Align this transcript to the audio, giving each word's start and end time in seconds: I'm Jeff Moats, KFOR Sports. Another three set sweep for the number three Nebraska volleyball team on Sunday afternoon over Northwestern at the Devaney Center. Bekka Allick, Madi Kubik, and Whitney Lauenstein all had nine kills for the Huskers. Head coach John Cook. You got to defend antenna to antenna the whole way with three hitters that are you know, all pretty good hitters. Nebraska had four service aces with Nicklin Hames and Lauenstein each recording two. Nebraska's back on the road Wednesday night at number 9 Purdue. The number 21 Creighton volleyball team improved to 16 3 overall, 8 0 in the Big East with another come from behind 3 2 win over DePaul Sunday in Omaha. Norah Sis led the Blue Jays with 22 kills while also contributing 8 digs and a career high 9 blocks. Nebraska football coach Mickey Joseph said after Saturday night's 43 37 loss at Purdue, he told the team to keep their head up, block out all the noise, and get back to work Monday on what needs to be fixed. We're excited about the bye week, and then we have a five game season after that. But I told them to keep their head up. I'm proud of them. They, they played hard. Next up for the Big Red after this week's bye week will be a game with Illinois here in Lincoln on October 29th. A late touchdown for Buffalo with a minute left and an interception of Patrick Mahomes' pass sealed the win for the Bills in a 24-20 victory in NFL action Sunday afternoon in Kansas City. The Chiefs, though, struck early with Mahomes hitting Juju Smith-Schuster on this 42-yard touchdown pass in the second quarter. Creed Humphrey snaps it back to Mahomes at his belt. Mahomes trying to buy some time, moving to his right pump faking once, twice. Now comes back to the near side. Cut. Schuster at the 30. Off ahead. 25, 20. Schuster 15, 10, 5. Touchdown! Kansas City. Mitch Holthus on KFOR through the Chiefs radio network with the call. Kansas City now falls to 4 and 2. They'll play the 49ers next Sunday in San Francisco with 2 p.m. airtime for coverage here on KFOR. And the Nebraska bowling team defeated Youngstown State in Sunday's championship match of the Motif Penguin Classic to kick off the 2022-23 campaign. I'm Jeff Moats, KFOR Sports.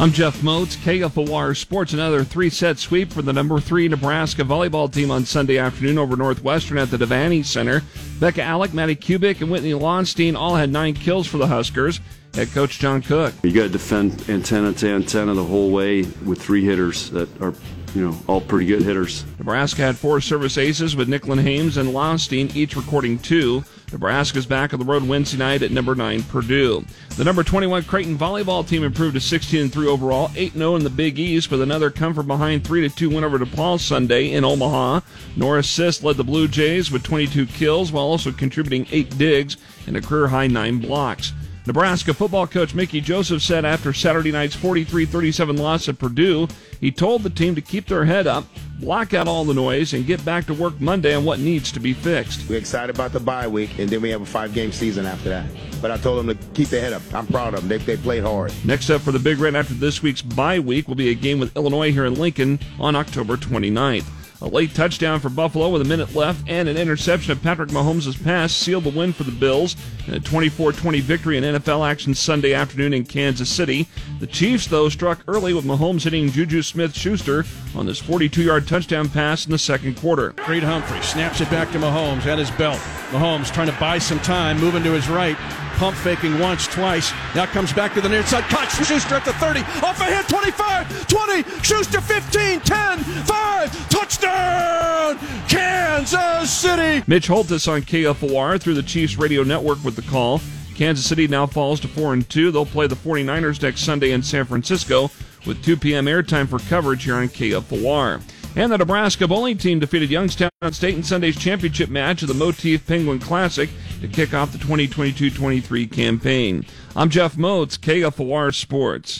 I'm 0.00 0.12
Jeff 0.12 0.44
Moats, 0.44 0.76
KFOR 0.76 1.56
Sports. 1.56 1.92
Another 1.92 2.22
three 2.22 2.50
set 2.50 2.78
sweep 2.78 3.12
for 3.12 3.20
the 3.20 3.32
number 3.32 3.58
three 3.58 3.88
Nebraska 3.88 4.42
volleyball 4.42 4.92
team 4.92 5.10
on 5.10 5.24
Sunday 5.24 5.58
afternoon 5.58 5.98
over 5.98 6.16
Northwestern 6.16 6.78
at 6.78 6.92
the 6.92 6.96
Devaney 6.96 7.44
Center. 7.44 7.80
Bekka 8.20 8.44
Allick, 8.44 8.72
Madi 8.72 8.94
Kubik, 8.94 9.40
and 9.40 9.50
Whitney 9.50 9.72
Lauenstein 9.72 10.36
all 10.36 10.54
had 10.54 10.70
nine 10.70 10.94
kills 10.94 11.26
for 11.26 11.38
the 11.38 11.48
Huskers. 11.48 11.98
Head 12.34 12.52
coach 12.52 12.78
John 12.78 13.02
Cook. 13.02 13.34
You 13.42 13.50
got 13.50 13.64
to 13.64 13.68
defend 13.70 14.24
antenna 14.28 14.72
to 14.74 14.88
antenna 14.88 15.34
the 15.34 15.42
whole 15.42 15.72
way 15.72 16.02
with 16.24 16.40
three 16.40 16.64
hitters 16.64 17.10
that 17.10 17.28
are 17.42 17.52
you 17.94 18.08
know, 18.08 18.16
all 18.26 18.40
pretty 18.40 18.66
good 18.66 18.82
hitters. 18.82 19.24
Nebraska 19.38 19.82
had 19.82 19.96
four 19.96 20.20
service 20.20 20.58
aces 20.58 20.94
with 20.94 21.08
Nicklin 21.08 21.42
Hames 21.42 21.76
and 21.76 21.90
Lauenstein 21.90 22.54
each 22.54 22.76
recording 22.76 23.18
two. 23.18 23.64
Nebraska's 23.92 24.46
back 24.46 24.74
on 24.74 24.78
the 24.78 24.84
road 24.84 25.02
Wednesday 25.02 25.38
night 25.38 25.62
at 25.62 25.70
number 25.70 25.94
9 25.94 26.22
Purdue. 26.24 26.84
The 27.16 27.24
number 27.24 27.42
21 27.42 27.84
Creighton 27.84 28.18
volleyball 28.18 28.66
team 28.66 28.84
improved 28.84 29.14
to 29.14 29.20
16 29.20 29.70
3 29.70 29.86
overall, 29.86 30.30
8 30.36 30.52
0 30.52 30.76
in 30.76 30.84
the 30.84 30.90
Big 30.90 31.18
East 31.18 31.50
with 31.50 31.62
another 31.62 31.90
come 31.90 32.14
from 32.14 32.26
behind 32.26 32.64
3 32.64 32.88
2 32.88 33.10
win 33.10 33.24
over 33.24 33.38
DePaul 33.38 33.80
Sunday 33.80 34.32
in 34.32 34.44
Omaha. 34.44 35.00
Norah 35.36 35.62
Sis 35.62 36.02
led 36.02 36.16
the 36.16 36.24
Blue 36.24 36.48
Jays 36.48 36.90
with 36.90 37.02
22 37.02 37.46
kills 37.46 37.90
while 37.90 38.04
also 38.04 38.30
contributing 38.30 38.86
8 38.90 39.16
digs 39.16 39.56
and 39.86 39.96
a 39.96 40.02
career 40.02 40.28
high 40.28 40.46
9 40.46 40.78
blocks. 40.80 41.32
Nebraska 41.68 42.14
football 42.14 42.46
coach 42.46 42.74
Mickey 42.74 42.98
Joseph 42.98 43.42
said 43.42 43.66
after 43.66 43.92
Saturday 43.92 44.32
night's 44.32 44.56
43 44.56 45.04
37 45.04 45.58
loss 45.58 45.86
at 45.86 45.98
Purdue, 45.98 46.48
he 46.80 46.90
told 46.90 47.22
the 47.22 47.28
team 47.28 47.54
to 47.56 47.60
keep 47.60 47.84
their 47.84 48.06
head 48.06 48.26
up, 48.26 48.44
block 48.80 49.12
out 49.12 49.28
all 49.28 49.44
the 49.44 49.52
noise, 49.52 49.92
and 49.92 50.06
get 50.06 50.24
back 50.24 50.46
to 50.46 50.54
work 50.54 50.80
Monday 50.80 51.14
on 51.14 51.26
what 51.26 51.40
needs 51.40 51.70
to 51.72 51.78
be 51.78 51.92
fixed. 51.92 52.48
We're 52.48 52.56
excited 52.56 52.96
about 52.96 53.12
the 53.12 53.20
bye 53.20 53.46
week, 53.46 53.78
and 53.78 53.86
then 53.86 54.00
we 54.00 54.08
have 54.08 54.22
a 54.22 54.26
five 54.26 54.54
game 54.54 54.72
season 54.72 55.04
after 55.04 55.28
that. 55.28 55.44
But 55.82 55.90
I 55.90 55.98
told 55.98 56.26
them 56.26 56.34
to 56.34 56.42
keep 56.54 56.68
their 56.68 56.80
head 56.80 56.94
up. 56.94 57.02
I'm 57.12 57.26
proud 57.26 57.52
of 57.52 57.60
them. 57.60 57.68
They, 57.68 57.76
they 57.76 57.98
played 57.98 58.22
hard. 58.24 58.50
Next 58.64 58.88
up 58.88 59.02
for 59.02 59.12
the 59.12 59.18
Big 59.18 59.38
Red 59.38 59.54
after 59.54 59.74
this 59.74 60.02
week's 60.02 60.22
bye 60.22 60.60
week 60.60 60.88
will 60.88 60.94
be 60.94 61.10
a 61.10 61.14
game 61.14 61.38
with 61.38 61.54
Illinois 61.54 61.92
here 61.92 62.06
in 62.06 62.14
Lincoln 62.14 62.60
on 62.80 62.96
October 62.96 63.36
29th. 63.36 64.06
A 64.40 64.46
late 64.46 64.72
touchdown 64.72 65.18
for 65.18 65.30
Buffalo 65.30 65.68
with 65.68 65.82
a 65.82 65.84
minute 65.84 66.14
left 66.14 66.48
and 66.48 66.68
an 66.68 66.76
interception 66.76 67.32
of 67.32 67.42
Patrick 67.42 67.70
Mahomes' 67.70 68.22
pass 68.22 68.54
sealed 68.54 68.84
the 68.84 68.90
win 68.90 69.12
for 69.12 69.24
the 69.24 69.32
Bills 69.32 69.74
in 70.06 70.14
a 70.14 70.20
24-20 70.20 71.00
victory 71.00 71.36
in 71.36 71.42
NFL 71.42 71.88
action 71.88 72.14
Sunday 72.14 72.54
afternoon 72.54 72.94
in 72.94 73.04
Kansas 73.04 73.50
City. 73.50 73.88
The 74.20 74.28
Chiefs, 74.28 74.68
though, 74.68 74.88
struck 74.88 75.24
early 75.26 75.54
with 75.54 75.64
Mahomes 75.64 76.04
hitting 76.04 76.30
Juju 76.30 76.62
Smith-Schuster 76.62 77.44
on 77.74 77.86
this 77.86 78.00
42-yard 78.00 78.68
touchdown 78.68 79.08
pass 79.08 79.44
in 79.44 79.50
the 79.50 79.58
second 79.58 79.96
quarter. 79.96 80.30
Creed 80.34 80.62
Humphrey 80.62 81.02
snaps 81.02 81.40
it 81.40 81.50
back 81.50 81.72
to 81.72 81.78
Mahomes 81.78 82.26
at 82.26 82.38
his 82.38 82.50
belt. 82.52 82.80
Mahomes 83.08 83.52
trying 83.52 83.68
to 83.68 83.78
buy 83.78 83.98
some 83.98 84.20
time, 84.20 84.60
moving 84.60 84.82
to 84.84 84.92
his 84.92 85.08
right 85.08 85.36
pump 85.78 85.96
faking 85.96 86.38
once, 86.40 86.66
twice. 86.66 87.12
Now 87.36 87.46
comes 87.46 87.72
back 87.72 87.94
to 87.94 88.00
the 88.00 88.08
near 88.08 88.24
side. 88.26 88.44
Cut. 88.44 88.68
Schuster 88.68 89.14
at 89.14 89.24
the 89.24 89.32
30. 89.34 89.60
Off 89.60 90.00
ahead. 90.00 90.28
25, 90.28 91.06
20. 91.06 91.62
Schuster 91.62 92.00
15, 92.00 92.60
10, 92.60 92.98
5. 92.98 93.88
Touchdown! 93.88 95.18
Kansas 95.48 96.50
City. 96.50 97.04
Mitch 97.06 97.28
Holthus 97.28 97.68
on 97.68 97.82
KFOR 97.82 98.60
through 98.60 98.74
the 98.74 98.82
Chiefs 98.82 99.16
radio 99.16 99.44
network 99.44 99.82
with 99.84 99.94
the 99.94 100.02
call. 100.02 100.40
Kansas 100.74 101.06
City 101.06 101.28
now 101.28 101.46
falls 101.46 101.80
to 101.80 101.88
4 101.88 102.12
and 102.12 102.28
2. 102.28 102.50
They'll 102.50 102.66
play 102.66 102.88
the 102.88 102.96
49ers 102.96 103.62
next 103.62 103.82
Sunday 103.82 104.10
in 104.10 104.22
San 104.22 104.44
Francisco 104.44 105.10
with 105.46 105.62
2 105.64 105.76
p.m. 105.76 106.06
airtime 106.06 106.48
for 106.48 106.58
coverage 106.58 107.04
here 107.04 107.14
on 107.14 107.28
KFOR. 107.28 108.20
And 108.56 108.72
the 108.72 108.78
Nebraska 108.78 109.28
bowling 109.28 109.56
team 109.56 109.78
defeated 109.78 110.10
Youngstown 110.10 110.50
State 110.72 110.96
in 110.96 111.02
Sunday's 111.02 111.38
championship 111.38 111.90
match 111.90 112.22
of 112.22 112.28
the 112.28 112.34
Motif 112.34 112.86
Penguin 112.86 113.20
Classic 113.20 113.70
to 114.00 114.08
kick 114.08 114.34
off 114.34 114.50
the 114.52 114.58
2022-23 114.58 115.90
campaign. 115.92 116.64
I'm 116.96 117.08
Jeff 117.08 117.36
Moats, 117.36 117.78
KFOR 117.78 118.52
Sports. 118.52 119.16